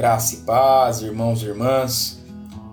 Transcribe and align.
Graça 0.00 0.34
e 0.34 0.38
paz, 0.38 1.02
irmãos 1.02 1.42
e 1.42 1.44
irmãs. 1.44 2.18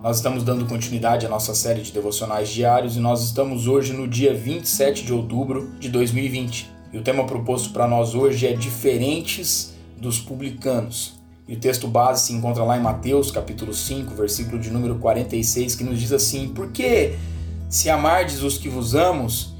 Nós 0.02 0.16
estamos 0.16 0.42
dando 0.42 0.64
continuidade 0.64 1.26
à 1.26 1.28
nossa 1.28 1.54
série 1.54 1.82
de 1.82 1.92
devocionais 1.92 2.48
diários 2.48 2.96
e 2.96 3.00
nós 3.00 3.22
estamos 3.22 3.66
hoje 3.66 3.92
no 3.92 4.08
dia 4.08 4.32
27 4.32 5.04
de 5.04 5.12
outubro 5.12 5.74
de 5.78 5.90
2020. 5.90 6.72
E 6.90 6.96
o 6.96 7.02
tema 7.02 7.26
proposto 7.26 7.70
para 7.70 7.86
nós 7.86 8.14
hoje 8.14 8.46
é 8.46 8.54
Diferentes 8.54 9.74
dos 9.98 10.18
Publicanos. 10.18 11.20
E 11.46 11.52
o 11.52 11.60
texto 11.60 11.86
base 11.86 12.28
se 12.28 12.32
encontra 12.32 12.64
lá 12.64 12.78
em 12.78 12.82
Mateus, 12.82 13.30
capítulo 13.30 13.74
5, 13.74 14.14
versículo 14.14 14.58
de 14.58 14.70
número 14.70 14.94
46, 14.94 15.74
que 15.74 15.84
nos 15.84 16.00
diz 16.00 16.14
assim: 16.14 16.48
Porque 16.48 17.14
se 17.68 17.90
amardes 17.90 18.42
os 18.42 18.56
que 18.56 18.70
vos 18.70 18.94
amos, 18.94 19.52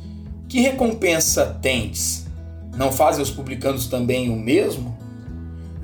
que 0.48 0.62
recompensa 0.62 1.44
tendes? 1.60 2.26
Não 2.74 2.90
fazem 2.90 3.22
os 3.22 3.30
publicanos 3.30 3.88
também 3.88 4.30
o 4.30 4.36
mesmo? 4.36 4.96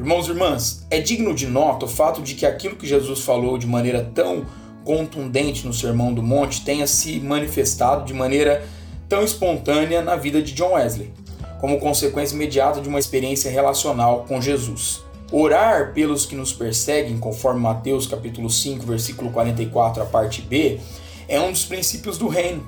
Irmãos 0.05 0.27
e 0.27 0.33
irmãs, 0.33 0.87
é 0.91 1.01
digno 1.01 1.35
de 1.35 1.47
nota 1.47 1.87
o 1.87 1.89
fato 1.89 2.21
de 2.21 2.35
que 2.35 2.45
aquilo 2.45 2.77
que 2.77 2.87
Jesus 2.87 3.21
falou 3.21 3.57
de 3.57 3.67
maneira 3.67 4.07
tão 4.15 4.45
contundente 4.85 5.67
no 5.67 5.73
Sermão 5.73 6.13
do 6.13 6.23
Monte 6.23 6.63
tenha 6.63 6.87
se 6.87 7.19
manifestado 7.21 8.05
de 8.05 8.13
maneira 8.13 8.67
tão 9.09 9.25
espontânea 9.25 10.03
na 10.03 10.15
vida 10.15 10.43
de 10.43 10.53
John 10.53 10.75
Wesley, 10.75 11.11
como 11.59 11.81
consequência 11.81 12.35
imediata 12.35 12.83
de 12.83 12.89
uma 12.91 12.99
experiência 12.99 13.51
relacional 13.51 14.27
com 14.29 14.43
Jesus. 14.43 15.03
Orar 15.33 15.95
pelos 15.95 16.27
que 16.27 16.37
nos 16.37 16.53
perseguem, 16.53 17.17
conforme 17.17 17.61
Mateus 17.61 18.07
capítulo 18.07 18.51
5, 18.51 18.85
versículo 18.85 19.31
44, 19.31 20.03
a 20.03 20.07
parte 20.07 20.43
B, 20.43 20.81
é 21.27 21.41
um 21.41 21.51
dos 21.51 21.65
princípios 21.65 22.19
do 22.19 22.29
reino. 22.29 22.63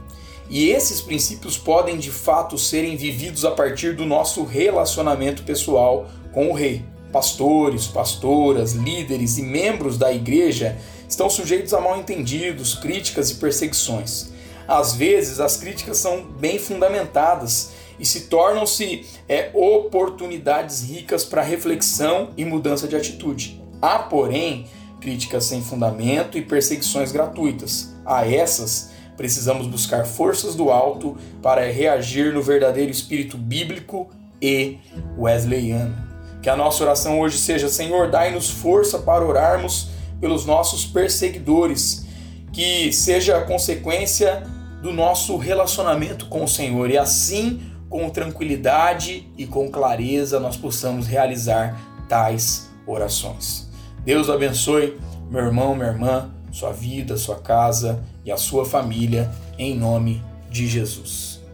E 0.48 0.70
esses 0.70 1.02
princípios 1.02 1.58
podem 1.58 1.98
de 1.98 2.10
fato 2.10 2.56
serem 2.56 2.96
vividos 2.96 3.44
a 3.44 3.50
partir 3.50 3.94
do 3.94 4.06
nosso 4.06 4.42
relacionamento 4.42 5.42
pessoal 5.42 6.06
com 6.32 6.48
o 6.48 6.54
rei 6.54 6.82
pastores, 7.12 7.86
pastoras, 7.86 8.72
líderes 8.72 9.38
e 9.38 9.42
membros 9.42 9.96
da 9.96 10.12
igreja 10.12 10.76
estão 11.08 11.30
sujeitos 11.30 11.72
a 11.72 11.80
mal-entendidos, 11.80 12.74
críticas 12.74 13.30
e 13.30 13.36
perseguições. 13.36 14.32
Às 14.66 14.94
vezes, 14.94 15.38
as 15.38 15.56
críticas 15.56 15.98
são 15.98 16.24
bem 16.24 16.58
fundamentadas 16.58 17.72
e 17.98 18.04
se 18.04 18.22
tornam-se 18.22 19.06
é, 19.28 19.50
oportunidades 19.54 20.82
ricas 20.82 21.24
para 21.24 21.42
reflexão 21.42 22.30
e 22.36 22.44
mudança 22.44 22.86
de 22.86 22.96
atitude. 22.96 23.62
Há, 23.80 24.00
porém, 24.00 24.66
críticas 25.00 25.44
sem 25.44 25.62
fundamento 25.62 26.36
e 26.36 26.42
perseguições 26.42 27.12
gratuitas. 27.12 27.94
A 28.04 28.28
essas, 28.28 28.90
precisamos 29.16 29.66
buscar 29.66 30.04
forças 30.04 30.54
do 30.54 30.70
alto 30.70 31.16
para 31.42 31.70
reagir 31.70 32.32
no 32.32 32.42
verdadeiro 32.42 32.90
espírito 32.90 33.38
bíblico 33.38 34.10
e 34.42 34.78
wesleyano. 35.16 36.05
Que 36.46 36.50
a 36.50 36.54
nossa 36.54 36.84
oração 36.84 37.18
hoje 37.18 37.38
seja: 37.38 37.68
Senhor, 37.68 38.08
dai-nos 38.08 38.48
força 38.48 39.00
para 39.00 39.26
orarmos 39.26 39.88
pelos 40.20 40.46
nossos 40.46 40.86
perseguidores, 40.86 42.06
que 42.52 42.92
seja 42.92 43.38
a 43.38 43.42
consequência 43.44 44.44
do 44.80 44.92
nosso 44.92 45.36
relacionamento 45.38 46.26
com 46.26 46.44
o 46.44 46.48
Senhor 46.48 46.88
e 46.88 46.96
assim, 46.96 47.60
com 47.90 48.08
tranquilidade 48.10 49.28
e 49.36 49.44
com 49.44 49.68
clareza, 49.68 50.38
nós 50.38 50.56
possamos 50.56 51.08
realizar 51.08 51.76
tais 52.08 52.70
orações. 52.86 53.68
Deus 54.04 54.30
abençoe 54.30 54.96
meu 55.28 55.46
irmão, 55.46 55.74
minha 55.74 55.88
irmã, 55.88 56.30
sua 56.52 56.70
vida, 56.70 57.16
sua 57.16 57.40
casa 57.40 58.04
e 58.24 58.30
a 58.30 58.36
sua 58.36 58.64
família, 58.64 59.28
em 59.58 59.76
nome 59.76 60.22
de 60.48 60.68
Jesus. 60.68 61.44